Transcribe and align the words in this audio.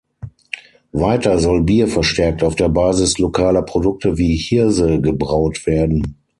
Weiter 0.93 1.37
soll 1.37 1.61
Bier 1.61 1.87
verstärkt 1.87 2.41
auf 2.43 2.55
der 2.55 2.69
Basis 2.69 3.19
lokaler 3.19 3.61
Produkte 3.61 4.17
wie 4.17 4.35
Hirse 4.35 4.99
gebraut 4.99 5.67
werden. 5.67 6.17